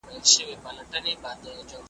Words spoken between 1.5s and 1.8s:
وي!